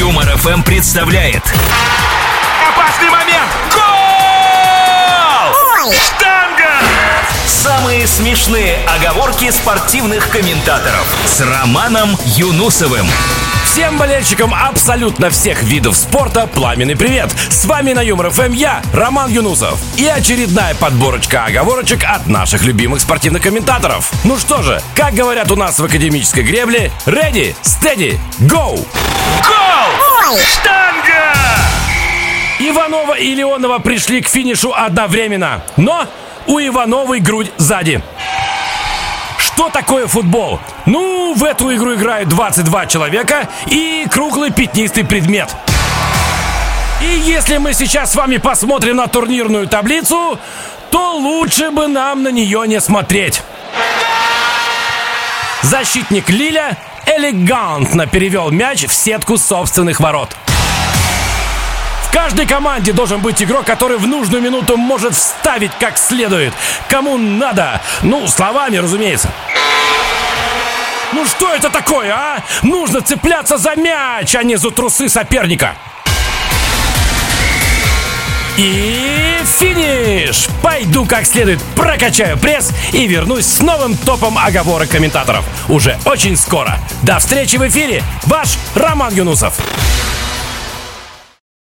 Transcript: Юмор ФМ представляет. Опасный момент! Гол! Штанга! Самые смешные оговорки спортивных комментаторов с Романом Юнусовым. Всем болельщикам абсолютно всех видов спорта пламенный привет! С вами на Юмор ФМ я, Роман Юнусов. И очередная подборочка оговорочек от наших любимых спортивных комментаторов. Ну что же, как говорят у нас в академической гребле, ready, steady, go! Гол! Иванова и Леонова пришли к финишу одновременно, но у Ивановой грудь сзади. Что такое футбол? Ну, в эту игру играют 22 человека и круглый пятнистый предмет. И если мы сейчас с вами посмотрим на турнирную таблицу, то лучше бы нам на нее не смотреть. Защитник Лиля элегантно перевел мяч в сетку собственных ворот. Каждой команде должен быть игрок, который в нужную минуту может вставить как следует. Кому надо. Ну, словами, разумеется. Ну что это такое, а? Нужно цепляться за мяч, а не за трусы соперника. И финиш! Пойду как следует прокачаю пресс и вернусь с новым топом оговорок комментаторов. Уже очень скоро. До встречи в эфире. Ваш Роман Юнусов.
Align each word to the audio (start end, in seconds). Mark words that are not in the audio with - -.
Юмор 0.00 0.26
ФМ 0.38 0.62
представляет. 0.62 1.42
Опасный 2.70 3.10
момент! 3.10 3.50
Гол! 3.74 5.52
Штанга! 5.92 6.70
Самые 7.46 8.06
смешные 8.06 8.78
оговорки 8.86 9.50
спортивных 9.50 10.30
комментаторов 10.30 11.06
с 11.26 11.42
Романом 11.42 12.16
Юнусовым. 12.24 13.06
Всем 13.66 13.98
болельщикам 13.98 14.54
абсолютно 14.54 15.28
всех 15.28 15.62
видов 15.64 15.98
спорта 15.98 16.46
пламенный 16.46 16.96
привет! 16.96 17.30
С 17.50 17.66
вами 17.66 17.92
на 17.92 18.00
Юмор 18.00 18.30
ФМ 18.30 18.52
я, 18.52 18.80
Роман 18.94 19.30
Юнусов. 19.30 19.78
И 19.98 20.06
очередная 20.06 20.74
подборочка 20.76 21.44
оговорочек 21.44 22.04
от 22.04 22.26
наших 22.26 22.62
любимых 22.62 23.02
спортивных 23.02 23.42
комментаторов. 23.42 24.10
Ну 24.24 24.38
что 24.38 24.62
же, 24.62 24.80
как 24.96 25.12
говорят 25.12 25.50
у 25.50 25.56
нас 25.56 25.78
в 25.78 25.84
академической 25.84 26.42
гребле, 26.42 26.90
ready, 27.04 27.54
steady, 27.62 28.18
go! 28.40 28.82
Гол! 29.46 29.59
Иванова 32.60 33.14
и 33.14 33.34
Леонова 33.34 33.78
пришли 33.78 34.20
к 34.20 34.28
финишу 34.28 34.74
одновременно, 34.74 35.62
но 35.78 36.06
у 36.46 36.58
Ивановой 36.58 37.20
грудь 37.20 37.50
сзади. 37.56 38.02
Что 39.38 39.70
такое 39.70 40.06
футбол? 40.06 40.60
Ну, 40.84 41.32
в 41.34 41.42
эту 41.42 41.74
игру 41.74 41.94
играют 41.94 42.28
22 42.28 42.86
человека 42.86 43.48
и 43.66 44.06
круглый 44.10 44.50
пятнистый 44.50 45.06
предмет. 45.06 45.48
И 47.00 47.06
если 47.06 47.56
мы 47.56 47.72
сейчас 47.72 48.12
с 48.12 48.14
вами 48.14 48.36
посмотрим 48.36 48.96
на 48.96 49.06
турнирную 49.06 49.66
таблицу, 49.66 50.38
то 50.90 51.16
лучше 51.16 51.70
бы 51.70 51.88
нам 51.88 52.22
на 52.22 52.28
нее 52.28 52.64
не 52.66 52.78
смотреть. 52.82 53.40
Защитник 55.62 56.28
Лиля 56.28 56.76
элегантно 57.06 58.06
перевел 58.06 58.50
мяч 58.50 58.84
в 58.84 58.92
сетку 58.92 59.38
собственных 59.38 60.00
ворот. 60.00 60.36
Каждой 62.12 62.46
команде 62.46 62.92
должен 62.92 63.20
быть 63.20 63.42
игрок, 63.42 63.64
который 63.64 63.98
в 63.98 64.06
нужную 64.06 64.42
минуту 64.42 64.76
может 64.76 65.14
вставить 65.14 65.72
как 65.78 65.96
следует. 65.96 66.52
Кому 66.88 67.16
надо. 67.16 67.80
Ну, 68.02 68.26
словами, 68.26 68.78
разумеется. 68.78 69.30
Ну 71.12 71.26
что 71.26 71.54
это 71.54 71.70
такое, 71.70 72.12
а? 72.12 72.42
Нужно 72.62 73.00
цепляться 73.00 73.58
за 73.58 73.74
мяч, 73.76 74.34
а 74.34 74.42
не 74.42 74.56
за 74.56 74.70
трусы 74.70 75.08
соперника. 75.08 75.76
И 78.56 79.38
финиш! 79.58 80.48
Пойду 80.62 81.06
как 81.06 81.26
следует 81.26 81.62
прокачаю 81.74 82.36
пресс 82.36 82.72
и 82.92 83.06
вернусь 83.06 83.46
с 83.46 83.60
новым 83.60 83.96
топом 83.96 84.36
оговорок 84.36 84.90
комментаторов. 84.90 85.44
Уже 85.68 85.98
очень 86.04 86.36
скоро. 86.36 86.78
До 87.02 87.18
встречи 87.18 87.56
в 87.56 87.66
эфире. 87.68 88.02
Ваш 88.24 88.58
Роман 88.74 89.14
Юнусов. 89.14 89.58